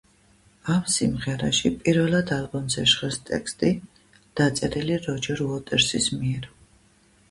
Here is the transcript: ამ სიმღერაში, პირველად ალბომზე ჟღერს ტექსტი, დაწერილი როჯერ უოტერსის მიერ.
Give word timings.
ამ 0.75 0.79
სიმღერაში, 0.93 1.71
პირველად 1.83 2.33
ალბომზე 2.39 2.87
ჟღერს 2.95 3.23
ტექსტი, 3.29 3.73
დაწერილი 4.43 5.01
როჯერ 5.09 5.49
უოტერსის 5.51 6.15
მიერ. 6.21 6.55